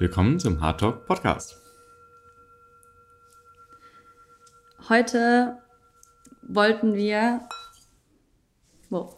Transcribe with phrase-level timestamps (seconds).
[0.00, 1.60] Willkommen zum Hard Talk Podcast.
[4.88, 5.58] Heute
[6.40, 7.42] wollten wir.
[8.88, 9.14] Wow.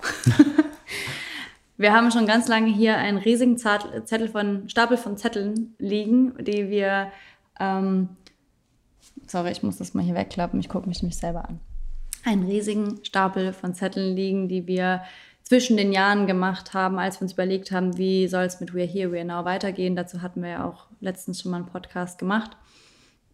[1.76, 6.68] wir haben schon ganz lange hier einen riesigen Zettel von, Stapel von Zetteln liegen, die
[6.68, 7.12] wir.
[7.60, 8.08] Ähm,
[9.28, 11.60] sorry, ich muss das mal hier wegklappen, ich gucke mich nämlich selber an.
[12.24, 15.02] Einen riesigen Stapel von Zetteln liegen, die wir
[15.42, 18.86] zwischen den Jahren gemacht haben, als wir uns überlegt haben, wie soll es mit We're
[18.86, 19.96] Here, We're Now weitergehen.
[19.96, 22.56] Dazu hatten wir ja auch letztens schon mal einen Podcast gemacht.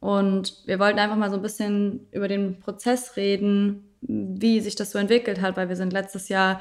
[0.01, 4.93] Und wir wollten einfach mal so ein bisschen über den Prozess reden, wie sich das
[4.93, 6.61] so entwickelt hat, weil wir sind letztes Jahr,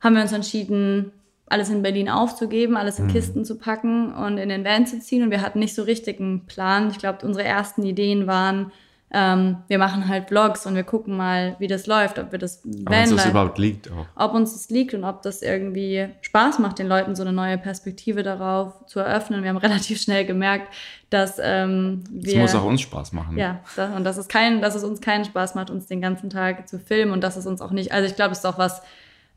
[0.00, 1.12] haben wir uns entschieden,
[1.46, 3.12] alles in Berlin aufzugeben, alles in mhm.
[3.12, 5.22] Kisten zu packen und in den Van zu ziehen.
[5.22, 6.90] Und wir hatten nicht so richtig einen Plan.
[6.90, 8.72] Ich glaube, unsere ersten Ideen waren,
[9.16, 12.64] ähm, wir machen halt Vlogs und wir gucken mal, wie das läuft, ob wir das
[12.64, 14.06] Ob uns das überhaupt liegt auch.
[14.16, 17.56] Ob uns das liegt und ob das irgendwie Spaß macht, den Leuten so eine neue
[17.56, 19.44] Perspektive darauf zu eröffnen.
[19.44, 20.66] Wir haben relativ schnell gemerkt,
[21.10, 22.34] dass ähm, wir...
[22.34, 23.38] Es muss auch uns Spaß machen.
[23.38, 26.28] Ja, das, und dass es, kein, dass es uns keinen Spaß macht, uns den ganzen
[26.28, 27.92] Tag zu filmen und dass es uns auch nicht...
[27.92, 28.82] Also ich glaube, es ist auch was,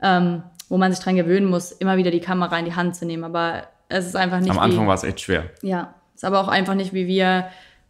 [0.01, 3.05] ähm, wo man sich dran gewöhnen muss, immer wieder die Kamera in die Hand zu
[3.05, 3.23] nehmen.
[3.23, 4.49] Aber es ist einfach nicht...
[4.49, 5.51] Am Anfang war es echt schwer.
[5.61, 7.45] Ja, es ist aber auch einfach nicht, wie wir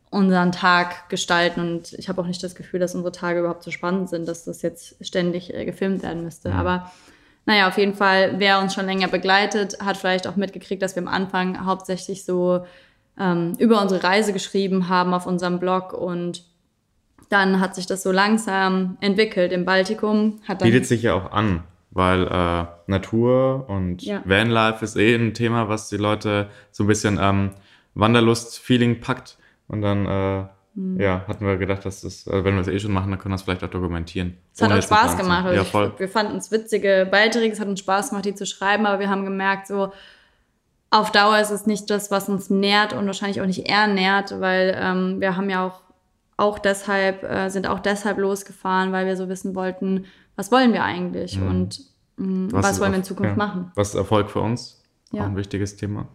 [0.10, 1.60] unseren Tag gestalten.
[1.62, 4.46] Und ich habe auch nicht das Gefühl, dass unsere Tage überhaupt so spannend sind, dass
[4.46, 6.50] das jetzt ständig äh, gefilmt werden müsste.
[6.50, 6.56] Mhm.
[6.56, 6.92] Aber
[7.46, 11.02] naja, auf jeden Fall, wer uns schon länger begleitet, hat vielleicht auch mitgekriegt, dass wir
[11.02, 12.66] am Anfang hauptsächlich so
[13.20, 16.44] ähm, über unsere Reise geschrieben haben auf unserem Blog und
[17.30, 20.40] dann hat sich das so langsam entwickelt im Baltikum.
[20.48, 24.22] Hat Bietet sich ja auch an, weil äh, Natur und ja.
[24.24, 27.52] Vanlife ist eh ein Thema, was die Leute so ein bisschen ähm,
[27.96, 29.38] Wanderlust-Feeling packt.
[29.68, 31.00] Und dann äh, mhm.
[31.00, 33.32] ja, hatten wir gedacht, dass das, also wenn wir es eh schon machen, dann können
[33.32, 34.38] wir es vielleicht auch dokumentieren.
[34.54, 35.46] Es hat auch Spaß gemacht.
[35.46, 35.92] Also ja, voll.
[35.94, 39.00] Ich, wir fanden es witzige Beiträge, es hat uns Spaß gemacht, die zu schreiben, aber
[39.00, 39.92] wir haben gemerkt, so
[40.90, 44.40] auf Dauer ist es nicht das, was uns nährt und wahrscheinlich auch nicht eher nährt,
[44.40, 45.82] weil ähm, wir haben ja auch,
[46.38, 50.84] auch deshalb, äh, sind auch deshalb losgefahren, weil wir so wissen wollten, was wollen wir
[50.84, 51.48] eigentlich mhm.
[51.48, 51.80] und
[52.18, 53.38] mh, mm, was, was wollen wir in Zukunft ja.
[53.38, 53.72] machen.
[53.76, 54.82] Was ist Erfolg für uns?
[55.12, 55.24] Ja.
[55.24, 56.08] Auch ein wichtiges Thema.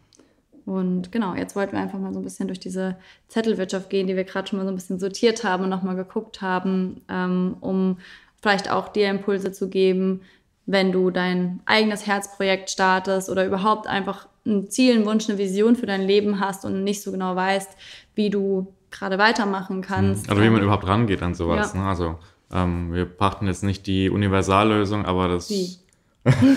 [0.64, 2.96] Und genau, jetzt wollten wir einfach mal so ein bisschen durch diese
[3.28, 6.40] Zettelwirtschaft gehen, die wir gerade schon mal so ein bisschen sortiert haben und nochmal geguckt
[6.40, 7.98] haben, ähm, um
[8.40, 10.22] vielleicht auch dir Impulse zu geben,
[10.66, 15.76] wenn du dein eigenes Herzprojekt startest oder überhaupt einfach ein Ziel, einen Wunsch, eine Vision
[15.76, 17.70] für dein Leben hast und nicht so genau weißt,
[18.14, 20.28] wie du gerade weitermachen kannst.
[20.28, 21.72] Also wie man überhaupt rangeht an sowas.
[21.74, 21.80] Ja.
[21.80, 21.86] Ne?
[21.88, 22.18] Also
[22.52, 25.50] ähm, wir brachten jetzt nicht die Universallösung, aber das.
[25.50, 25.76] Wie?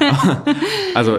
[0.94, 1.18] also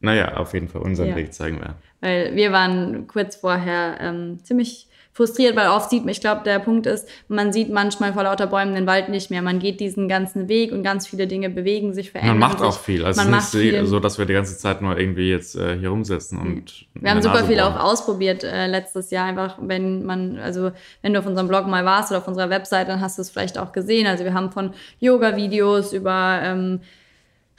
[0.00, 1.16] naja, auf jeden Fall unseren ja.
[1.16, 1.76] Weg zeigen wir.
[2.00, 6.58] Weil wir waren kurz vorher ähm, ziemlich frustriert, weil oft sieht man, ich glaube, der
[6.58, 9.40] Punkt ist, man sieht manchmal vor lauter Bäumen den Wald nicht mehr.
[9.40, 12.68] Man geht diesen ganzen Weg und ganz viele Dinge bewegen sich, verändern Man macht sich.
[12.68, 13.02] auch viel.
[13.02, 13.86] Also man es ist nicht viel.
[13.86, 16.84] so, dass wir die ganze Zeit nur irgendwie jetzt äh, hier rumsitzen und.
[16.92, 19.24] Wir haben super viel auch ausprobiert äh, letztes Jahr.
[19.24, 22.88] Einfach, wenn man, also wenn du auf unserem Blog mal warst oder auf unserer Website,
[22.88, 24.06] dann hast du es vielleicht auch gesehen.
[24.06, 26.80] Also wir haben von Yoga-Videos über ähm,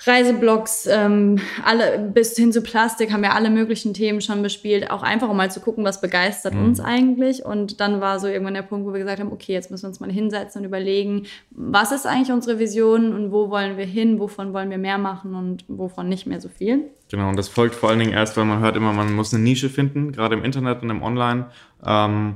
[0.05, 5.01] Reiseblogs, ähm, alle bis hin zu Plastik haben wir alle möglichen Themen schon bespielt, auch
[5.01, 6.65] einfach um mal zu gucken, was begeistert mhm.
[6.65, 7.43] uns eigentlich.
[7.43, 9.89] Und dann war so irgendwann der Punkt, wo wir gesagt haben, okay, jetzt müssen wir
[9.89, 14.19] uns mal hinsetzen und überlegen, was ist eigentlich unsere Vision und wo wollen wir hin,
[14.19, 16.91] wovon wollen wir mehr machen und wovon nicht mehr so viel.
[17.09, 19.41] Genau, und das folgt vor allen Dingen erst, weil man hört immer, man muss eine
[19.41, 21.47] Nische finden, gerade im Internet und im Online.
[21.85, 22.35] Ähm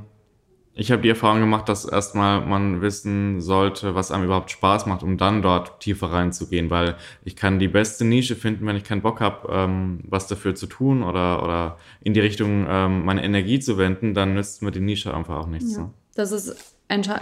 [0.74, 5.02] ich habe die Erfahrung gemacht, dass erstmal man wissen sollte, was einem überhaupt Spaß macht,
[5.02, 9.02] um dann dort tiefer reinzugehen, weil ich kann die beste Nische finden, wenn ich keinen
[9.02, 13.60] Bock habe, ähm, was dafür zu tun oder, oder in die Richtung ähm, meine Energie
[13.60, 15.76] zu wenden, dann nützt mir die Nische einfach auch nichts.
[15.76, 15.82] Ja.
[15.82, 15.90] Ne?
[16.14, 16.72] Das ist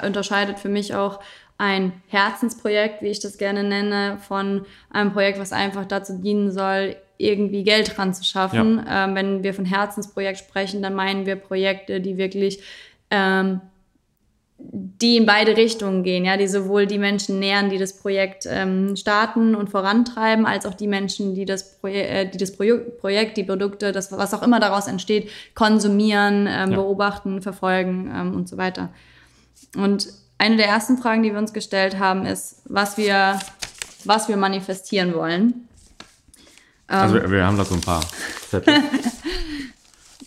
[0.03, 1.21] unterscheidet für mich auch
[1.59, 6.97] ein Herzensprojekt, wie ich das gerne nenne, von einem Projekt, was einfach dazu dienen soll,
[7.19, 8.83] irgendwie Geld dran zu schaffen.
[8.85, 9.05] Ja.
[9.05, 12.63] Ähm, wenn wir von Herzensprojekt sprechen, dann meinen wir Projekte, die wirklich
[13.11, 13.61] ähm,
[14.63, 18.95] die in beide Richtungen gehen, ja, die sowohl die Menschen nähern, die das Projekt ähm,
[18.95, 22.65] starten und vorantreiben, als auch die Menschen, die das, Proje äh, die das Pro
[23.01, 26.77] Projekt, die Produkte, das, was auch immer daraus entsteht, konsumieren, ähm, ja.
[26.77, 28.91] beobachten, verfolgen ähm, und so weiter.
[29.77, 30.09] Und
[30.39, 33.39] eine der ersten Fragen, die wir uns gestellt haben, ist, was wir,
[34.05, 35.69] was wir manifestieren wollen.
[36.87, 38.03] Also wir, wir haben da so ein paar
[38.49, 38.75] Zettel.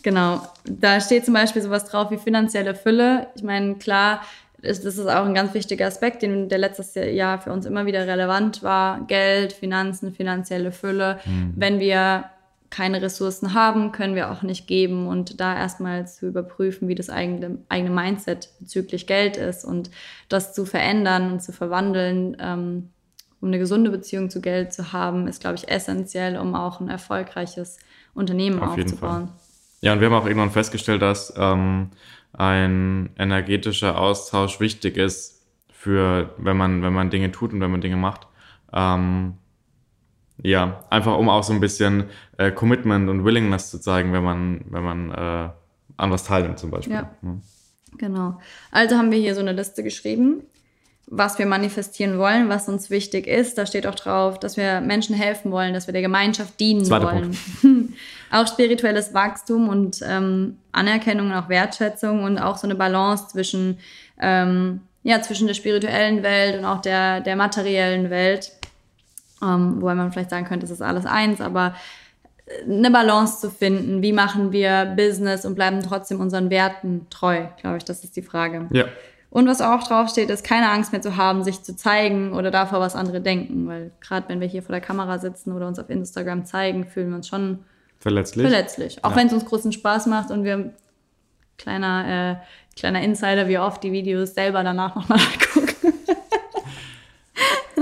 [0.04, 0.42] Genau.
[0.66, 3.28] Da steht zum Beispiel sowas drauf wie finanzielle Fülle.
[3.36, 4.22] Ich meine, klar,
[4.62, 8.06] das ist auch ein ganz wichtiger Aspekt, den der letztes Jahr für uns immer wieder
[8.08, 9.06] relevant war.
[9.08, 11.20] Geld, Finanzen, finanzielle Fülle.
[11.26, 11.54] Mhm.
[11.56, 12.26] Wenn wir
[12.70, 17.10] keine Ressourcen haben, können wir auch nicht geben und da erstmal zu überprüfen, wie das
[17.10, 19.92] eigene, eigene Mindset bezüglich Geld ist und
[20.28, 22.90] das zu verändern und zu verwandeln, ähm,
[23.42, 26.90] um eine gesunde Beziehung zu Geld zu haben, ist, glaube ich, essentiell, um auch ein
[26.90, 27.78] erfolgreiches
[28.16, 29.30] Unternehmen Auf aufzubauen.
[29.84, 31.90] Ja, und wir haben auch irgendwann festgestellt, dass ähm,
[32.32, 37.82] ein energetischer Austausch wichtig ist für, wenn man, wenn man Dinge tut und wenn man
[37.82, 38.26] Dinge macht.
[38.72, 39.34] Ähm,
[40.42, 42.06] ja, einfach um auch so ein bisschen
[42.38, 45.50] äh, Commitment und Willingness zu zeigen, wenn man, wenn man äh,
[45.98, 46.94] an was teilnimmt zum Beispiel.
[46.94, 47.12] Ja.
[47.22, 47.38] ja.
[47.98, 48.40] Genau.
[48.72, 50.44] Also haben wir hier so eine Liste geschrieben,
[51.08, 53.58] was wir manifestieren wollen, was uns wichtig ist.
[53.58, 57.06] Da steht auch drauf, dass wir Menschen helfen wollen, dass wir der Gemeinschaft dienen Zweiter
[57.06, 57.38] wollen.
[58.32, 63.80] auch spirituelles Wachstum und ähm, Anerkennung und auch Wertschätzung und auch so eine Balance zwischen,
[64.20, 68.52] ähm, ja, zwischen der spirituellen Welt und auch der, der materiellen Welt.
[69.42, 71.76] Ähm, wobei man vielleicht sagen könnte, es ist alles eins, aber
[72.68, 74.02] eine Balance zu finden.
[74.02, 78.22] Wie machen wir Business und bleiben trotzdem unseren Werten treu, glaube ich, das ist die
[78.22, 78.68] Frage.
[78.72, 78.86] Ja.
[79.34, 82.80] Und was auch draufsteht, ist keine Angst mehr zu haben, sich zu zeigen oder davor,
[82.80, 83.68] was andere denken.
[83.68, 87.10] Weil gerade wenn wir hier vor der Kamera sitzen oder uns auf Instagram zeigen, fühlen
[87.10, 87.66] wir uns schon
[88.00, 88.46] verletzlich.
[88.48, 89.04] verletzlich.
[89.04, 89.16] Auch ja.
[89.16, 90.76] wenn es uns großen Spaß macht und wir,
[91.58, 95.18] kleiner, äh, kleiner Insider, wie oft die Videos selber danach nochmal
[95.54, 95.94] angucken.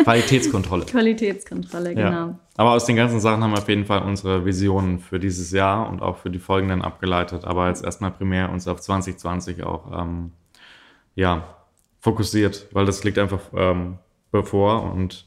[0.03, 0.85] Qualitätskontrolle.
[0.85, 2.09] Qualitätskontrolle, genau.
[2.09, 2.39] Ja.
[2.55, 5.89] Aber aus den ganzen Sachen haben wir auf jeden Fall unsere Visionen für dieses Jahr
[5.89, 7.43] und auch für die folgenden abgeleitet.
[7.43, 10.31] Aber jetzt erstmal primär uns auf 2020 auch ähm,
[11.15, 11.57] ja,
[11.99, 13.97] fokussiert, weil das liegt einfach ähm,
[14.31, 15.25] bevor und,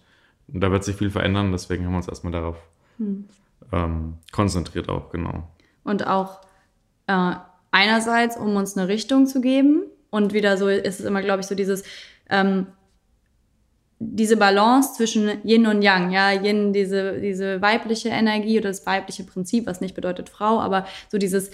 [0.48, 1.52] und, da wird sich viel verändern.
[1.52, 2.56] Deswegen haben wir uns erstmal darauf
[2.98, 3.28] hm.
[3.72, 5.48] ähm, konzentriert auch, genau.
[5.84, 6.40] Und auch
[7.06, 7.32] äh,
[7.70, 11.46] einerseits, um uns eine Richtung zu geben und wieder so ist es immer, glaube ich,
[11.46, 11.84] so dieses
[12.30, 12.66] ähm,
[13.98, 19.24] diese Balance zwischen Yin und Yang, ja, Yin, diese, diese weibliche Energie oder das weibliche
[19.24, 21.50] Prinzip, was nicht bedeutet Frau, aber so dieses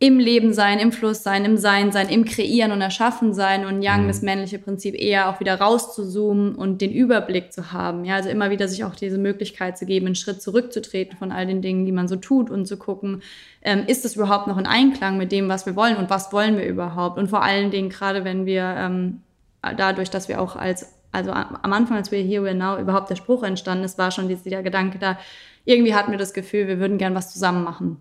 [0.00, 3.80] im Leben sein, im Fluss sein, im Sein sein, im Kreieren und Erschaffen sein und
[3.80, 4.08] Yang, mhm.
[4.08, 8.04] das männliche Prinzip, eher auch wieder rauszuzoomen und den Überblick zu haben.
[8.04, 11.46] Ja, also immer wieder sich auch diese Möglichkeit zu geben, einen Schritt zurückzutreten von all
[11.46, 13.22] den Dingen, die man so tut und zu gucken,
[13.62, 16.58] ähm, ist es überhaupt noch in Einklang mit dem, was wir wollen und was wollen
[16.58, 17.16] wir überhaupt?
[17.16, 19.22] Und vor allen Dingen, gerade wenn wir ähm,
[19.76, 23.14] dadurch, dass wir auch als also am Anfang, als wir hier We Now überhaupt der
[23.14, 25.16] Spruch entstanden ist, war schon dieser Gedanke da,
[25.64, 28.00] irgendwie hatten wir das Gefühl, wir würden gern was zusammen machen.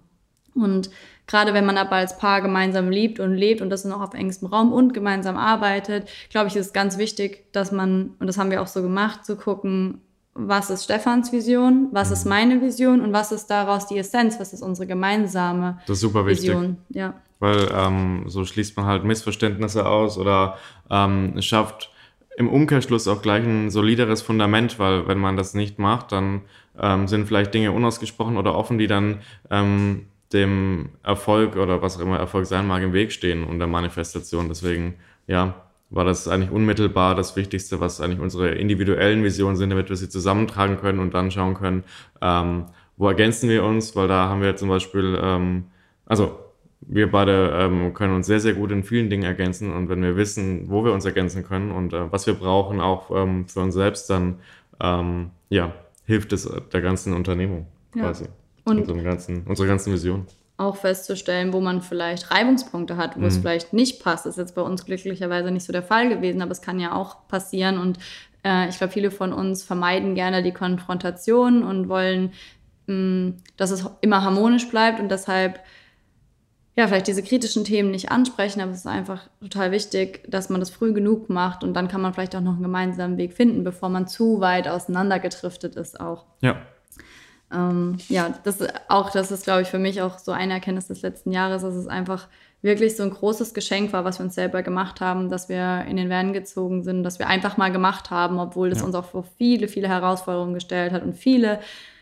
[0.55, 0.89] Und
[1.27, 4.49] gerade wenn man aber als Paar gemeinsam liebt und lebt und das noch auf engstem
[4.49, 8.51] Raum und gemeinsam arbeitet, glaube ich, ist es ganz wichtig, dass man, und das haben
[8.51, 10.01] wir auch so gemacht, zu gucken,
[10.35, 14.51] was ist Stefans Vision, was ist meine Vision und was ist daraus die Essenz, was
[14.51, 16.77] ist unsere gemeinsame das ist super Vision.
[16.87, 16.95] Wichtig.
[16.95, 17.13] Ja.
[17.39, 20.57] Weil ähm, so schließt man halt Missverständnisse aus oder
[20.89, 21.91] ähm, schafft
[22.35, 26.41] im Umkehrschluss auch gleich ein solideres Fundament, weil wenn man das nicht macht, dann
[26.81, 29.21] ähm, sind vielleicht Dinge unausgesprochen oder offen, die dann
[29.51, 33.67] ähm, dem Erfolg oder was auch immer Erfolg sein mag im Weg stehen und der
[33.67, 34.49] Manifestation.
[34.49, 34.95] Deswegen,
[35.27, 35.55] ja,
[35.89, 40.09] war das eigentlich unmittelbar das Wichtigste, was eigentlich unsere individuellen Visionen sind, damit wir sie
[40.09, 41.83] zusammentragen können und dann schauen können,
[42.21, 42.65] ähm,
[42.97, 45.65] wo ergänzen wir uns, weil da haben wir zum Beispiel, ähm,
[46.05, 46.39] also
[46.81, 50.17] wir beide ähm, können uns sehr, sehr gut in vielen Dingen ergänzen und wenn wir
[50.17, 53.75] wissen, wo wir uns ergänzen können und äh, was wir brauchen, auch ähm, für uns
[53.75, 54.39] selbst, dann
[54.81, 55.73] ähm, ja,
[56.05, 58.25] hilft es der ganzen Unternehmung quasi.
[58.25, 58.29] Ja.
[58.65, 60.25] Und ganzen, unserer ganzen Vision.
[60.57, 63.25] Auch festzustellen, wo man vielleicht Reibungspunkte hat, wo mhm.
[63.25, 64.25] es vielleicht nicht passt.
[64.25, 66.93] Das ist jetzt bei uns glücklicherweise nicht so der Fall gewesen, aber es kann ja
[66.93, 67.97] auch passieren und
[68.43, 72.33] äh, ich glaube, viele von uns vermeiden gerne die Konfrontation und wollen,
[72.87, 75.59] mh, mm, dass es immer harmonisch bleibt und deshalb
[76.75, 80.59] ja, vielleicht diese kritischen Themen nicht ansprechen, aber es ist einfach total wichtig, dass man
[80.59, 83.63] das früh genug macht und dann kann man vielleicht auch noch einen gemeinsamen Weg finden,
[83.63, 86.25] bevor man zu weit auseinandergedriftet ist auch.
[86.41, 86.61] Ja.
[87.53, 91.01] Ähm, ja, das auch, das ist, glaube ich, für mich auch so eine Erkenntnis des
[91.01, 92.27] letzten Jahres, dass es einfach
[92.61, 95.97] wirklich so ein großes Geschenk war, was wir uns selber gemacht haben, dass wir in
[95.97, 98.85] den Van gezogen sind, dass wir einfach mal gemacht haben, obwohl das ja.
[98.85, 101.59] uns auch vor viele, viele Herausforderungen gestellt hat und viele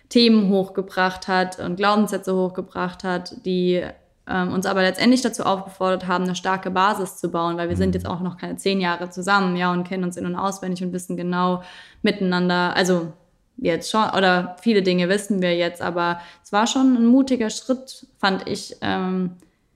[0.09, 3.83] Themen hochgebracht hat und Glaubenssätze hochgebracht hat, die
[4.27, 7.89] ähm, uns aber letztendlich dazu aufgefordert haben, eine starke Basis zu bauen, weil wir sind
[7.89, 7.93] mhm.
[7.93, 10.93] jetzt auch noch keine zehn Jahre zusammen, ja, und kennen uns in- und auswendig und
[10.93, 11.63] wissen genau
[12.03, 13.13] miteinander, also
[13.61, 18.05] jetzt schon, oder viele Dinge wissen wir jetzt, aber es war schon ein mutiger Schritt,
[18.19, 19.31] fand ich, ähm,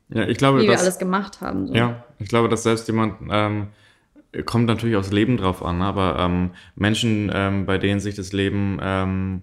[0.10, 1.68] ja, ich glaube, wie dass, wir alles gemacht haben.
[1.68, 1.74] So.
[1.74, 3.68] Ja, ich glaube, dass selbst jemand, ähm,
[4.46, 8.80] kommt natürlich aufs Leben drauf an, aber ähm, Menschen, ähm, bei denen sich das Leben
[8.82, 9.42] ähm,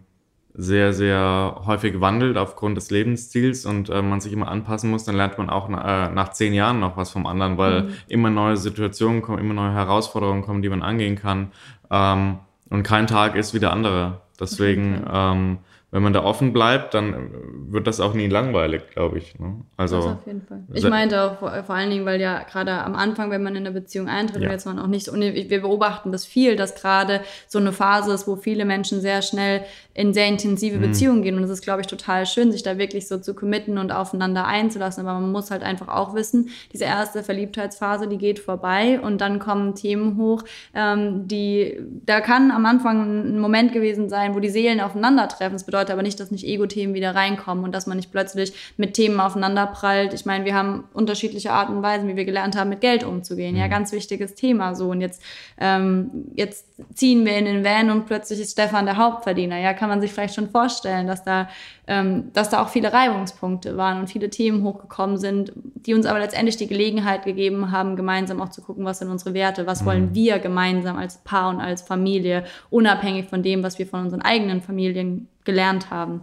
[0.55, 5.17] sehr, sehr häufig wandelt aufgrund des Lebensstils und äh, man sich immer anpassen muss, dann
[5.17, 7.95] lernt man auch na, äh, nach zehn Jahren noch was vom anderen, weil mhm.
[8.09, 11.53] immer neue Situationen kommen, immer neue Herausforderungen kommen, die man angehen kann.
[11.91, 14.22] Ähm, und kein Tag ist wie der andere.
[14.41, 15.59] Deswegen ähm,
[15.93, 17.31] wenn man da offen bleibt, dann
[17.71, 19.39] wird das auch nie langweilig, glaube ich.
[19.39, 19.61] Ne?
[19.77, 20.63] Also das auf jeden Fall.
[20.73, 23.67] Ich meinte auch vor, vor, allen Dingen, weil ja gerade am Anfang, wenn man in
[23.67, 24.51] eine Beziehung eintritt, ja.
[24.51, 28.27] jetzt man auch nicht, und wir beobachten das viel, dass gerade so eine Phase ist,
[28.27, 30.83] wo viele Menschen sehr schnell in sehr intensive mhm.
[30.83, 31.37] Beziehungen gehen.
[31.37, 34.47] Und es ist, glaube ich, total schön, sich da wirklich so zu committen und aufeinander
[34.47, 35.07] einzulassen.
[35.07, 39.39] Aber man muss halt einfach auch wissen, diese erste Verliebtheitsphase, die geht vorbei und dann
[39.39, 40.45] kommen Themen hoch,
[40.75, 45.53] ähm, die, da kann am Anfang ein Moment gewesen sein, wo die Seelen aufeinandertreffen.
[45.53, 48.95] Das bedeutet, aber nicht, dass nicht Ego-Themen wieder reinkommen und dass man nicht plötzlich mit
[48.95, 50.15] Themen aufeinanderprallt.
[50.15, 53.57] Ich meine, wir haben unterschiedliche Arten und Weisen, wie wir gelernt haben, mit Geld umzugehen.
[53.57, 53.71] Ja, mhm.
[53.71, 54.89] ganz wichtiges Thema so.
[54.89, 55.23] Und jetzt,
[55.59, 59.59] ähm, jetzt ziehen wir in den Van und plötzlich ist Stefan der Hauptverdiener.
[59.59, 61.49] Ja, kann man sich vielleicht schon vorstellen, dass da,
[61.89, 66.21] ähm, dass da auch viele Reibungspunkte waren und viele Themen hochgekommen sind, die uns aber
[66.21, 70.11] letztendlich die Gelegenheit gegeben haben, gemeinsam auch zu gucken, was sind unsere Werte, was wollen
[70.11, 70.15] mhm.
[70.15, 74.63] wir gemeinsam als Paar und als Familie, unabhängig von dem, was wir von unseren eigenen
[74.63, 76.21] Familien gelernt haben.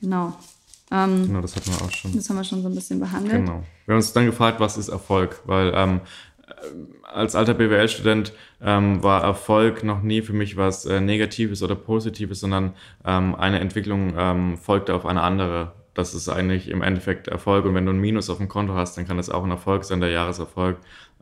[0.00, 0.32] Genau.
[0.92, 2.14] Ähm, genau, das hatten wir auch schon.
[2.14, 3.44] Das haben wir schon so ein bisschen behandelt.
[3.44, 3.64] Genau.
[3.86, 5.42] Wir haben uns dann gefragt, was ist Erfolg?
[5.46, 6.02] Weil ähm,
[7.02, 8.32] als alter BWL-Student
[8.62, 13.60] ähm, war Erfolg noch nie für mich was äh, Negatives oder Positives, sondern ähm, eine
[13.60, 15.72] Entwicklung ähm, folgte auf eine andere.
[15.94, 17.64] Das ist eigentlich im Endeffekt Erfolg.
[17.64, 19.84] Und wenn du ein Minus auf dem Konto hast, dann kann das auch ein Erfolg
[19.84, 20.76] sein, der Jahreserfolg.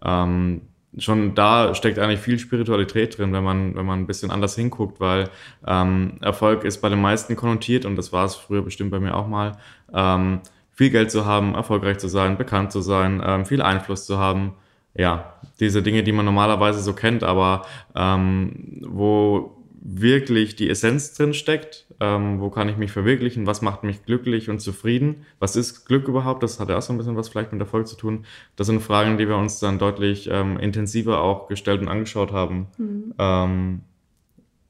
[0.04, 0.62] Ähm,
[0.98, 5.00] schon da steckt eigentlich viel Spiritualität drin, wenn man, wenn man ein bisschen anders hinguckt,
[5.00, 5.28] weil
[5.66, 9.14] ähm, Erfolg ist bei den meisten konnotiert und das war es früher bestimmt bei mir
[9.14, 9.52] auch mal.
[9.92, 10.40] Ähm,
[10.72, 14.54] viel Geld zu haben, erfolgreich zu sein, bekannt zu sein, viel Einfluss zu haben.
[14.94, 21.34] Ja, diese Dinge, die man normalerweise so kennt, aber ähm, wo wirklich die Essenz drin
[21.34, 21.86] steckt.
[22.00, 23.46] Ähm, wo kann ich mich verwirklichen?
[23.46, 25.26] Was macht mich glücklich und zufrieden?
[25.38, 26.42] Was ist Glück überhaupt?
[26.42, 28.24] Das hat ja auch so ein bisschen was vielleicht mit Erfolg zu tun.
[28.56, 32.68] Das sind Fragen, die wir uns dann deutlich ähm, intensiver auch gestellt und angeschaut haben.
[32.78, 33.14] Mhm.
[33.18, 33.80] Ähm,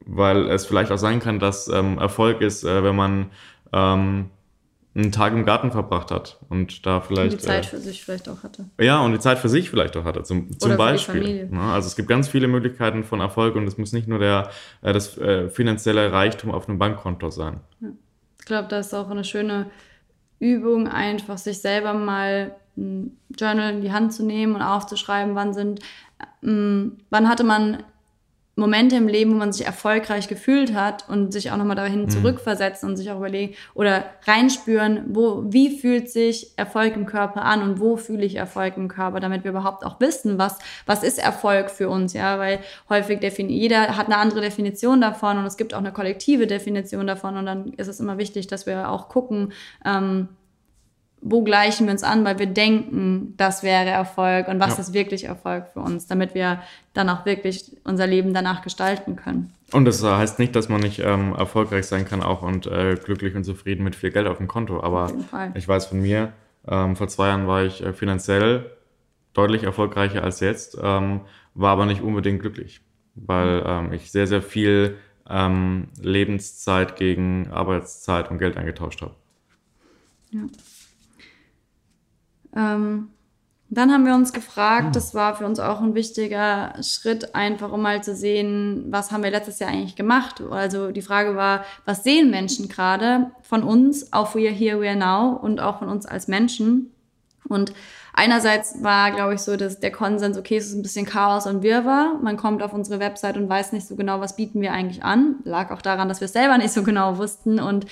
[0.05, 3.31] weil es vielleicht auch sein kann, dass ähm, Erfolg ist, äh, wenn man
[3.73, 4.31] ähm,
[4.95, 7.33] einen Tag im Garten verbracht hat und da vielleicht.
[7.33, 8.67] Und die Zeit äh, für sich vielleicht auch hatte.
[8.81, 11.49] Ja, und die Zeit für sich vielleicht auch hatte, zum, zum Beispiel.
[11.49, 11.61] Ne?
[11.61, 14.51] Also es gibt ganz viele Möglichkeiten von Erfolg und es muss nicht nur der,
[14.83, 17.61] äh, das äh, finanzielle Reichtum auf einem Bankkonto sein.
[17.81, 17.89] Ja.
[18.39, 19.71] Ich glaube, das ist auch eine schöne
[20.39, 25.55] Übung, einfach sich selber mal ein Journal in die Hand zu nehmen und aufzuschreiben, wann
[25.55, 25.81] sind,
[26.43, 26.47] äh,
[27.11, 27.83] wann hatte man
[28.57, 32.09] Momente im Leben, wo man sich erfolgreich gefühlt hat und sich auch nochmal dahin mhm.
[32.11, 37.63] zurückversetzen und sich auch überlegen oder reinspüren, wo, wie fühlt sich Erfolg im Körper an
[37.63, 41.19] und wo fühle ich Erfolg im Körper, damit wir überhaupt auch wissen, was, was ist
[41.19, 45.57] Erfolg für uns, ja, weil häufig definiert, jeder hat eine andere Definition davon und es
[45.57, 49.09] gibt auch eine kollektive Definition davon und dann ist es immer wichtig, dass wir auch
[49.09, 49.53] gucken,
[49.85, 50.29] ähm,
[51.27, 54.83] wo gleichen wir uns an, weil wir denken, das wäre Erfolg und was ja.
[54.83, 56.61] ist wirklich Erfolg für uns, damit wir
[56.93, 59.51] dann auch wirklich unser Leben danach gestalten können.
[59.73, 63.35] Und das heißt nicht, dass man nicht ähm, erfolgreich sein kann auch und äh, glücklich
[63.35, 64.83] und zufrieden mit viel Geld auf dem Konto.
[64.83, 65.11] Aber
[65.55, 66.35] ich weiß von mir,
[66.69, 68.71] ähm, vor zwei Jahren war ich äh, finanziell
[69.33, 71.23] deutlich erfolgreicher als jetzt, ähm,
[71.55, 72.83] war aber nicht unbedingt glücklich,
[73.15, 79.15] weil ähm, ich sehr, sehr viel ähm, Lebenszeit gegen Arbeitszeit und Geld eingetauscht habe.
[80.31, 80.43] Ja.
[82.55, 83.11] Ähm,
[83.71, 84.93] dann haben wir uns gefragt, hm.
[84.93, 89.25] das war für uns auch ein wichtiger Schritt, einfach um mal zu sehen, was haben
[89.25, 90.41] wir letztes Jahr eigentlich gemacht.
[90.51, 94.89] Also die Frage war, was sehen Menschen gerade von uns auf We Are Here, We
[94.89, 96.93] Are Now und auch von uns als Menschen.
[97.49, 97.73] Und
[98.13, 101.63] einerseits war, glaube ich, so dass der Konsens, okay, es ist ein bisschen Chaos und
[101.63, 102.19] Wirrwarr.
[102.23, 105.37] Man kommt auf unsere Website und weiß nicht so genau, was bieten wir eigentlich an.
[105.45, 107.87] Lag auch daran, dass wir es selber nicht so genau wussten und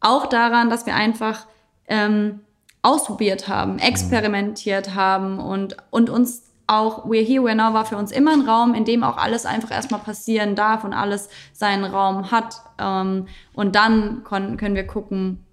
[0.00, 1.46] auch daran, dass wir einfach
[1.86, 2.40] ähm,
[2.82, 8.12] ausprobiert haben, experimentiert haben und, und uns auch We're Here, We're Now war für uns
[8.12, 12.30] immer ein Raum, in dem auch alles einfach erstmal passieren darf und alles seinen Raum
[12.30, 12.56] hat.
[12.78, 15.44] Ähm, und dann können wir gucken,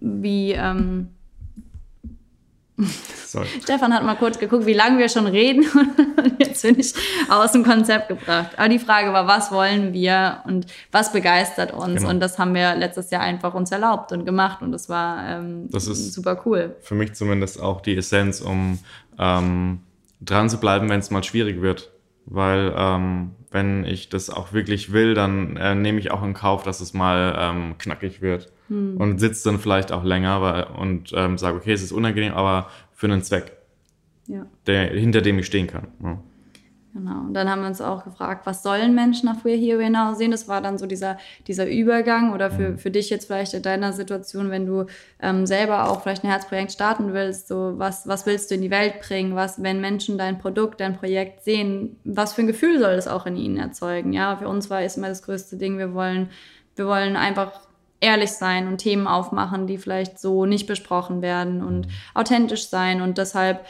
[0.00, 0.52] wie,
[3.26, 3.46] Sorry.
[3.62, 5.66] Stefan hat mal kurz geguckt, wie lange wir schon reden
[6.16, 6.92] und jetzt bin ich
[7.28, 8.50] aus dem Konzept gebracht.
[8.56, 12.00] Aber die Frage war, was wollen wir und was begeistert uns?
[12.00, 12.10] Genau.
[12.10, 15.68] Und das haben wir letztes Jahr einfach uns erlaubt und gemacht und das war ähm,
[15.70, 16.76] das ist super cool.
[16.80, 18.78] Für mich zumindest auch die Essenz, um
[19.18, 19.80] ähm,
[20.20, 21.90] dran zu bleiben, wenn es mal schwierig wird.
[22.26, 26.64] Weil ähm, wenn ich das auch wirklich will, dann äh, nehme ich auch in Kauf,
[26.64, 28.96] dass es mal ähm, knackig wird hm.
[28.98, 32.68] und sitze dann vielleicht auch länger weil, und ähm, sage, okay, es ist unangenehm, aber
[32.92, 33.52] für einen Zweck,
[34.26, 34.46] ja.
[34.66, 35.88] der, hinter dem ich stehen kann.
[36.02, 36.18] Ja.
[36.96, 37.20] Genau.
[37.26, 40.30] Und dann haben wir uns auch gefragt, was sollen Menschen nach We're Here Now sehen?
[40.30, 42.78] Das war dann so dieser, dieser Übergang oder für, mhm.
[42.78, 44.86] für dich jetzt vielleicht in deiner Situation, wenn du
[45.20, 48.70] ähm, selber auch vielleicht ein Herzprojekt starten willst, so was, was willst du in die
[48.70, 49.34] Welt bringen?
[49.34, 53.26] Was, wenn Menschen dein Produkt, dein Projekt sehen, was für ein Gefühl soll es auch
[53.26, 54.14] in ihnen erzeugen?
[54.14, 56.30] Ja, für uns war es immer das größte Ding, wir wollen
[56.76, 57.52] wir wollen einfach
[58.00, 63.00] ehrlich sein und Themen aufmachen, die vielleicht so nicht besprochen werden und authentisch sein.
[63.00, 63.64] Und deshalb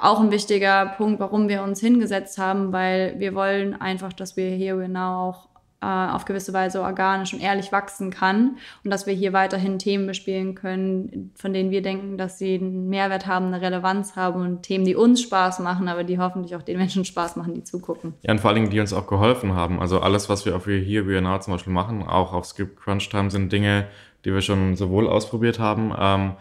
[0.00, 4.50] auch ein wichtiger Punkt, warum wir uns hingesetzt haben, weil wir wollen einfach, dass wir
[4.50, 5.48] hier genau auch
[5.86, 10.54] auf gewisse Weise organisch und ehrlich wachsen kann und dass wir hier weiterhin Themen bespielen
[10.54, 14.84] können, von denen wir denken, dass sie einen Mehrwert haben, eine Relevanz haben und Themen,
[14.84, 18.14] die uns Spaß machen, aber die hoffentlich auch den Menschen Spaß machen, die zugucken.
[18.22, 19.80] Ja, und vor allen Dingen, die uns auch geholfen haben.
[19.80, 23.08] Also alles, was wir auf hier We Now zum Beispiel machen, auch auf Script Crunch
[23.08, 23.86] Time, sind Dinge,
[24.24, 26.32] die wir schon sowohl ausprobiert haben, ähm,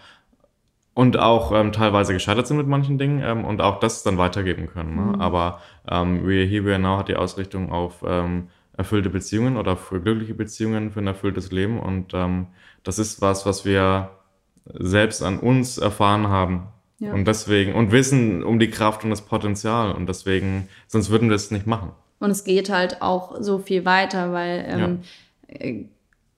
[0.95, 4.67] und auch ähm, teilweise gescheitert sind mit manchen Dingen ähm, und auch das dann weitergeben
[4.67, 4.95] können.
[4.95, 5.01] Ne?
[5.01, 5.21] Mhm.
[5.21, 8.47] Aber ähm, We Here We Now hat die Ausrichtung auf ähm,
[8.77, 11.79] erfüllte Beziehungen oder für glückliche Beziehungen, für ein erfülltes Leben.
[11.79, 12.47] Und ähm,
[12.83, 14.11] das ist was, was wir
[14.65, 16.67] selbst an uns erfahren haben.
[16.99, 17.13] Ja.
[17.13, 19.91] Und deswegen, und wissen um die Kraft und das Potenzial.
[19.91, 21.91] Und deswegen, sonst würden wir es nicht machen.
[22.19, 24.99] Und es geht halt auch so viel weiter, weil ähm,
[25.49, 25.55] ja.
[25.59, 25.85] Äh,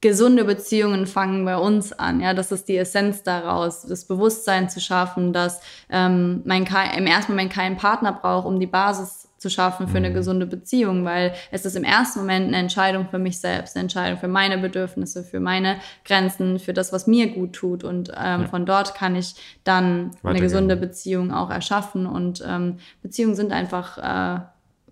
[0.01, 2.19] gesunde Beziehungen fangen bei uns an.
[2.21, 6.65] Ja, das ist die Essenz daraus, das Bewusstsein zu schaffen, dass ähm, man
[6.95, 10.15] im ersten Moment keinen Partner braucht, um die Basis zu schaffen für eine mhm.
[10.15, 14.19] gesunde Beziehung, weil es ist im ersten Moment eine Entscheidung für mich selbst, eine Entscheidung
[14.19, 17.83] für meine Bedürfnisse, für meine Grenzen, für das, was mir gut tut.
[17.83, 18.47] Und ähm, ja.
[18.47, 22.07] von dort kann ich dann eine gesunde Beziehung auch erschaffen.
[22.07, 24.41] Und ähm, Beziehungen sind einfach, äh,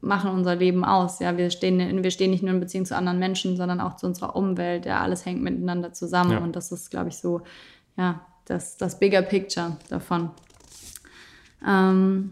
[0.02, 1.20] machen unser Leben aus.
[1.20, 4.06] Ja, wir stehen, wir stehen nicht nur in Beziehung zu anderen Menschen, sondern auch zu
[4.06, 4.86] unserer Umwelt.
[4.86, 6.32] Ja, alles hängt miteinander zusammen.
[6.32, 6.38] Ja.
[6.38, 7.42] Und das ist, glaube ich, so,
[7.98, 10.30] ja, das, das Bigger Picture davon.
[11.68, 12.32] Ähm,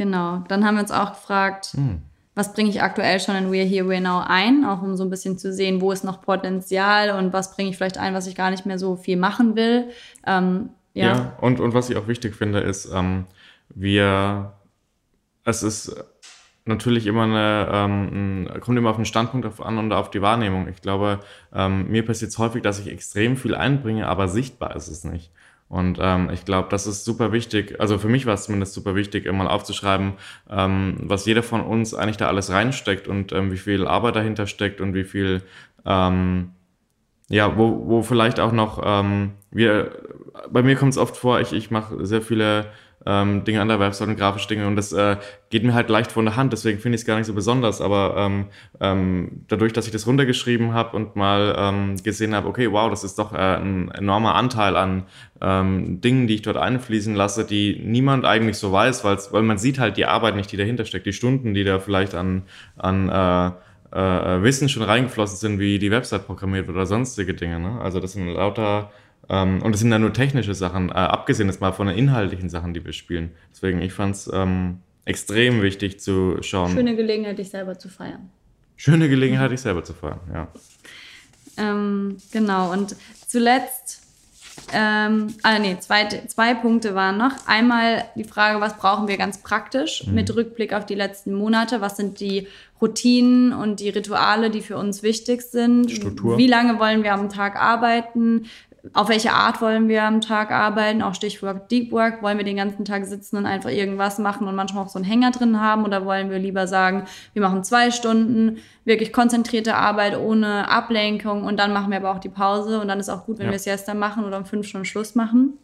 [0.00, 0.42] Genau.
[0.48, 2.00] Dann haben wir uns auch gefragt, hm.
[2.34, 5.10] was bringe ich aktuell schon in We're Here, We're Now ein, auch um so ein
[5.10, 8.34] bisschen zu sehen, wo ist noch Potenzial und was bringe ich vielleicht ein, was ich
[8.34, 9.90] gar nicht mehr so viel machen will.
[10.26, 11.06] Ähm, ja.
[11.06, 13.26] ja, und, und was ich auch wichtig finde, ist, ähm,
[13.68, 14.54] wir,
[15.44, 15.94] es ist
[16.64, 20.66] natürlich immer eine, ähm, kommt immer auf den Standpunkt an und auf die Wahrnehmung.
[20.68, 21.20] Ich glaube,
[21.52, 25.30] ähm, mir passiert es häufig, dass ich extrem viel einbringe, aber sichtbar ist es nicht.
[25.70, 28.96] Und ähm, ich glaube, das ist super wichtig, also für mich war es zumindest super
[28.96, 30.14] wichtig, immer aufzuschreiben,
[30.50, 34.48] ähm, was jeder von uns eigentlich da alles reinsteckt und ähm, wie viel Arbeit dahinter
[34.48, 35.42] steckt und wie viel,
[35.86, 36.50] ähm,
[37.28, 39.92] ja, wo, wo vielleicht auch noch, ähm, wir,
[40.50, 42.66] bei mir kommt es oft vor, ich, ich mache sehr viele
[43.06, 45.16] ähm, Dinge an der Website und grafische Dinge und das äh,
[45.48, 47.80] geht mir halt leicht von der Hand, deswegen finde ich es gar nicht so besonders,
[47.80, 48.46] aber ähm,
[48.80, 53.04] ähm, dadurch, dass ich das runtergeschrieben habe und mal ähm, gesehen habe, okay, wow, das
[53.04, 55.04] ist doch äh, ein enormer Anteil an
[55.40, 59.78] ähm, Dingen, die ich dort einfließen lasse, die niemand eigentlich so weiß, weil man sieht
[59.78, 62.42] halt die Arbeit nicht, die dahinter steckt, die Stunden, die da vielleicht an,
[62.76, 63.50] an äh,
[63.92, 67.58] äh, Wissen schon reingeflossen sind, wie die Website programmiert wird oder sonstige Dinge.
[67.58, 67.80] Ne?
[67.80, 68.90] Also das sind lauter
[69.30, 72.50] ähm, und es sind dann nur technische Sachen, äh, abgesehen jetzt mal von den inhaltlichen
[72.50, 73.30] Sachen, die wir spielen.
[73.52, 76.72] Deswegen, ich fand es ähm, extrem wichtig zu schauen.
[76.72, 78.28] Schöne Gelegenheit, dich selber zu feiern.
[78.76, 80.48] Schöne Gelegenheit, dich selber zu feiern, ja.
[81.56, 84.00] Ähm, genau, und zuletzt
[84.72, 87.32] ähm, ah, nee, zwei, zwei Punkte waren noch.
[87.46, 90.14] Einmal die Frage, was brauchen wir ganz praktisch mhm.
[90.14, 91.80] mit Rückblick auf die letzten Monate?
[91.80, 92.46] Was sind die
[92.80, 95.90] Routinen und die Rituale, die für uns wichtig sind?
[95.90, 96.38] Struktur.
[96.38, 98.46] Wie lange wollen wir am Tag arbeiten?
[98.94, 102.56] Auf welche Art wollen wir am Tag arbeiten, auch Stichwort Deep Work, wollen wir den
[102.56, 105.84] ganzen Tag sitzen und einfach irgendwas machen und manchmal auch so einen Hänger drin haben
[105.84, 111.58] oder wollen wir lieber sagen, wir machen zwei Stunden wirklich konzentrierte Arbeit ohne Ablenkung und
[111.58, 113.52] dann machen wir aber auch die Pause und dann ist auch gut, wenn ja.
[113.52, 115.54] wir Siesta machen oder um fünf Stunden Schluss machen.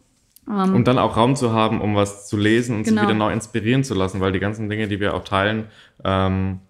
[0.45, 3.01] Um, und dann auch Raum zu haben, um was zu lesen und genau.
[3.01, 5.65] sich wieder neu inspirieren zu lassen, weil die ganzen Dinge, die wir auch teilen,
[6.05, 6.61] ähm,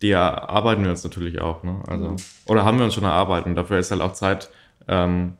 [0.00, 1.62] die erarbeiten wir uns natürlich auch.
[1.62, 1.82] Ne?
[1.86, 2.16] Also, mhm.
[2.46, 4.50] Oder haben wir uns schon erarbeitet und dafür ist halt auch Zeit,
[4.88, 5.34] ähm,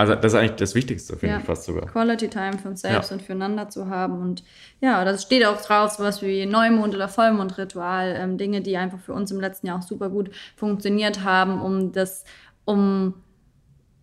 [0.00, 1.40] also das ist eigentlich das Wichtigste, finde ja.
[1.40, 1.86] ich fast sogar.
[1.86, 3.16] Quality Time für uns selbst ja.
[3.16, 4.20] und füreinander zu haben.
[4.20, 4.42] Und
[4.80, 9.12] ja, das steht auch drauf, sowas wie Neumond- oder Vollmondritual, ähm, Dinge, die einfach für
[9.12, 12.24] uns im letzten Jahr auch super gut funktioniert haben, um das,
[12.64, 13.14] um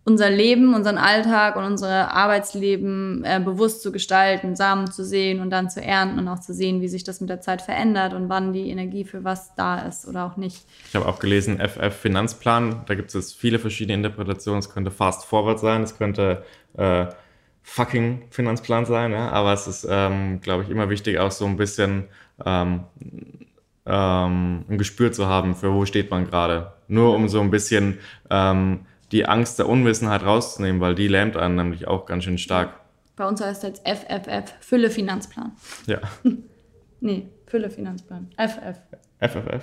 [0.08, 5.50] unser Leben, unseren Alltag und unser Arbeitsleben äh, bewusst zu gestalten, Samen zu sehen und
[5.50, 8.30] dann zu ernten und auch zu sehen, wie sich das mit der Zeit verändert und
[8.30, 10.64] wann die Energie für was da ist oder auch nicht.
[10.88, 14.60] Ich habe auch gelesen, FF Finanzplan, da gibt es viele verschiedene Interpretationen.
[14.60, 16.42] Es könnte Fast Forward sein, es könnte
[16.78, 17.04] äh,
[17.62, 19.28] fucking Finanzplan sein, ja?
[19.28, 22.04] aber es ist, ähm, glaube ich, immer wichtig, auch so ein bisschen
[22.46, 22.84] ähm,
[23.84, 26.72] ähm, ein Gespür zu haben, für wo steht man gerade.
[26.88, 27.98] Nur um so ein bisschen
[28.30, 32.74] ähm, die Angst der Unwissenheit rauszunehmen, weil die lähmt einen nämlich auch ganz schön stark.
[33.16, 35.52] Bei uns heißt es jetzt FFF, Fülle Finanzplan.
[35.86, 35.98] Ja.
[37.00, 38.28] nee, Fülle Finanzplan.
[38.36, 38.78] FF.
[39.20, 39.62] FFF.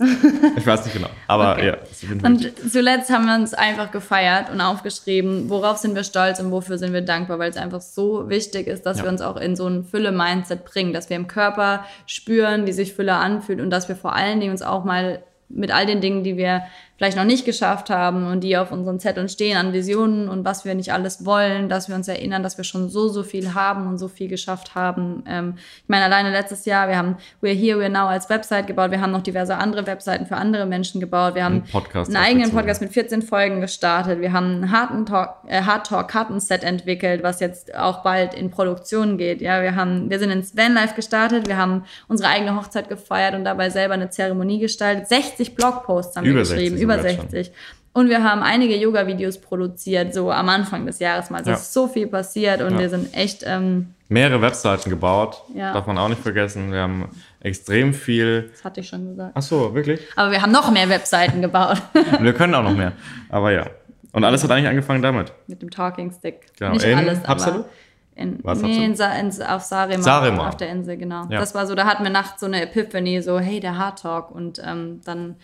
[0.56, 1.66] ich weiß nicht genau, aber okay.
[1.66, 1.76] ja.
[2.24, 6.78] Und zuletzt haben wir uns einfach gefeiert und aufgeschrieben, worauf sind wir stolz und wofür
[6.78, 9.04] sind wir dankbar, weil es einfach so wichtig ist, dass ja.
[9.04, 12.94] wir uns auch in so ein Fülle-Mindset bringen, dass wir im Körper spüren, wie sich
[12.94, 16.24] Fülle anfühlt und dass wir vor allen Dingen uns auch mal mit all den Dingen,
[16.24, 16.62] die wir
[17.00, 20.66] vielleicht noch nicht geschafft haben und die auf unseren Zetteln stehen an Visionen und was
[20.66, 23.86] wir nicht alles wollen, dass wir uns erinnern, dass wir schon so, so viel haben
[23.86, 25.24] und so viel geschafft haben.
[25.26, 28.90] Ähm, ich meine, alleine letztes Jahr, wir haben We're Here, We're Now als Website gebaut,
[28.90, 32.50] wir haben noch diverse andere Webseiten für andere Menschen gebaut, wir haben Podcast einen eigenen.
[32.50, 37.22] Podcast mit 14 Folgen gestartet, wir haben ein Hard Talk, äh, Hard Talk Kartenset entwickelt,
[37.22, 39.40] was jetzt auch bald in Produktion geht.
[39.40, 43.44] Ja, wir haben, wir sind ins Vanlife gestartet, wir haben unsere eigene Hochzeit gefeiert und
[43.44, 45.08] dabei selber eine Zeremonie gestaltet.
[45.08, 47.30] 60 Blogposts haben Über wir geschrieben, 60 über sogar schon.
[47.30, 47.52] 60.
[47.92, 51.40] Und wir haben einige Yoga-Videos produziert, so am Anfang des Jahres mal.
[51.40, 51.54] Es Ja.
[51.54, 52.78] ist so viel passiert und Ja.
[52.78, 55.72] wir sind echt, ähm, Mehrere Webseiten gebaut, Ja.
[55.72, 56.72] darf man auch nicht vergessen.
[56.72, 57.08] Wir haben
[57.40, 58.48] extrem viel.
[58.52, 59.32] das hatte ich schon gesagt.
[59.34, 60.00] Ach so, wirklich?
[60.16, 62.92] Aber wir haben noch mehr Webseiten gebaut Und wir können auch noch mehr.
[63.28, 63.66] Aber ja.
[64.12, 65.32] Und alles hat eigentlich angefangen damit.
[65.46, 66.46] mit dem Talking Stick.
[66.58, 66.72] Genau.
[66.72, 67.58] Nicht In alles, Hapsalu?
[67.60, 67.68] aber
[68.16, 70.48] in, Was, nee, in, in, auf Sarema, Saaremaa.
[70.48, 71.26] auf der Insel, genau.
[71.30, 71.38] Ja.
[71.38, 74.30] Das war so, da hatten wir nachts so eine Epiphany, so hey, der Hard Talk
[74.32, 75.36] und ähm, dann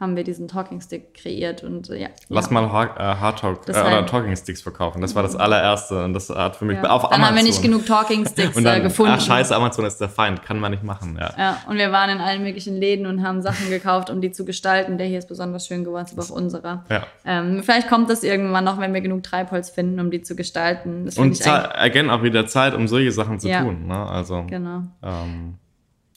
[0.00, 2.08] haben wir diesen Talking Stick kreiert und äh, ja.
[2.28, 2.52] Lass ja.
[2.52, 5.00] mal Hard, äh, äh, oder Talking Sticks verkaufen.
[5.00, 6.90] Das war das allererste und das hat für mich Ja.
[6.90, 7.26] auf Dann Amazon.
[7.28, 9.12] haben wir nicht genug Talking Sticks dann, äh, gefunden.
[9.16, 11.16] Ach scheiße, Amazon ist der Feind, kann man nicht machen.
[11.20, 11.32] Ja.
[11.38, 14.44] Ja, und wir waren in allen möglichen Läden und haben Sachen gekauft, um die zu
[14.44, 14.98] gestalten.
[14.98, 16.84] Der hier ist besonders schön geworden, ist aber auch unserer.
[16.90, 17.06] Ja.
[17.24, 21.04] Ähm, vielleicht kommt das irgendwann noch, wenn wir genug Treibholz finden, um die zu gestalten.
[21.04, 23.86] Das Und again auch wieder Zeit, um solche Sachen zu tun.
[23.86, 23.94] Ne?
[23.94, 24.82] Also, genau.
[25.02, 25.54] ähm,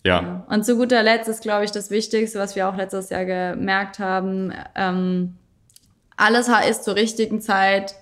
[0.04, 0.46] ja.
[0.50, 4.00] Und zu guter Letzt ist, glaube ich, das Wichtigste, was wir auch letztes Jahr gemerkt
[4.00, 5.36] haben, ähm,
[6.16, 7.96] alles ist zur richtigen Zeit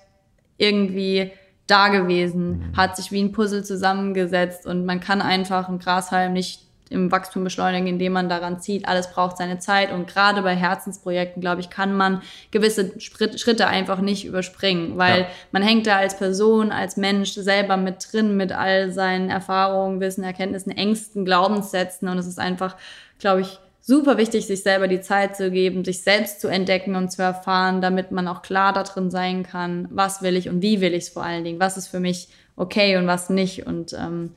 [0.56, 1.32] irgendwie
[1.66, 2.76] da gewesen, Mhm.
[2.76, 7.42] hat sich wie ein Puzzle zusammengesetzt und man kann einfach einen Grashalm nicht im Wachstum
[7.42, 8.86] beschleunigen, indem man daran zieht.
[8.86, 12.22] Alles braucht seine Zeit und gerade bei Herzensprojekten, glaube ich, kann man
[12.52, 15.26] gewisse Schritte einfach nicht überspringen, weil Ja.
[15.50, 20.22] man hängt da als Person, als Mensch selber mit drin, mit all seinen Erfahrungen, Wissen,
[20.22, 22.76] Erkenntnissen, Ängsten, Glaubenssätzen und es ist einfach,
[23.18, 27.10] glaube ich, super wichtig, sich selber die Zeit zu geben, sich selbst zu entdecken und
[27.12, 30.80] zu erfahren, damit man auch klar da drin sein kann, was will ich und wie
[30.80, 33.92] will ich es vor allen Dingen, was ist für mich okay und was nicht und
[33.92, 34.32] ähm,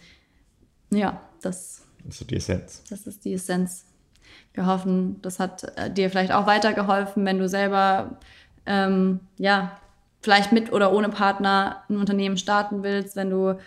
[0.92, 2.84] ja, das Das ist die Essenz.
[2.90, 3.86] das ist die Essenz.
[4.54, 8.20] Wir hoffen, das hat äh, dir vielleicht auch weitergeholfen, wenn du selber,
[8.66, 9.78] ähm, ja,
[10.22, 13.60] vielleicht mit oder ohne Partner ein Unternehmen starten willst, wenn du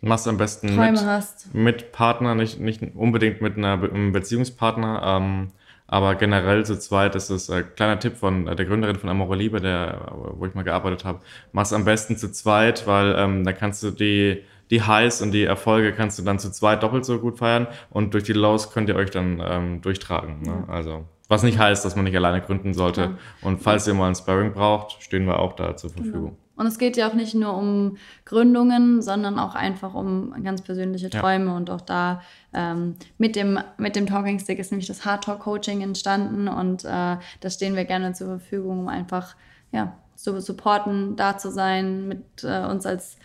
[0.00, 1.54] Machst am besten Träume mit, hast.
[1.54, 5.48] mit Partner, nicht, nicht unbedingt mit einer einem Beziehungspartner, ähm,
[5.86, 9.36] aber generell zu zweit ist es ein kleiner Tipp von äh, der Gründerin von Amore
[9.36, 11.20] Liebe, der, wo ich mal gearbeitet habe.
[11.52, 15.44] Mach's am besten zu zweit, weil ähm, da kannst du die, die Highs und die
[15.44, 18.88] Erfolge kannst du dann zu zweit doppelt so gut feiern und durch die Lows könnt
[18.88, 20.42] ihr euch dann ähm, durchtragen.
[20.42, 20.64] Ne?
[20.68, 23.16] Also was nicht heißt, dass man nicht alleine gründen sollte.
[23.40, 26.36] Und falls ihr mal ein Sparring braucht, stehen wir auch da zur Verfügung.
[26.56, 31.08] Und es geht ja auch nicht nur um Gründungen, sondern auch einfach um ganz persönliche
[31.08, 31.20] Ja.
[31.20, 31.54] Träume.
[31.54, 32.22] Und auch da
[32.52, 36.46] ähm, mit, dem, mit dem Talking Stick ist nämlich das Hard Talk Coaching entstanden.
[36.46, 39.34] Und äh, da stehen wir gerne zur Verfügung, um einfach
[39.72, 43.16] ja, zu supporten, da zu sein, mit äh, uns als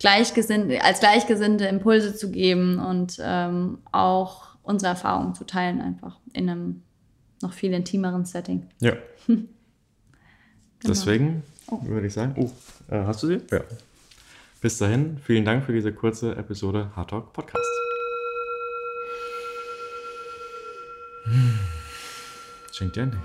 [0.00, 6.48] Gleichgesinnte, als Gleichgesinnte Impulse zu geben und ähm, auch unsere Erfahrungen zu teilen, einfach in
[6.50, 6.82] einem
[7.42, 8.66] noch viel intimeren Setting.
[8.80, 8.94] Ja.
[10.82, 10.94] Genau.
[10.94, 11.78] Deswegen Oh.
[11.84, 12.50] würde ich sagen, oh,
[12.90, 13.38] äh, hast du sie?
[13.50, 13.60] Ja.
[14.62, 17.68] Bis dahin, vielen Dank für diese kurze Episode Hard Talk Podcast.
[22.72, 23.18] Schenkt dir nicht.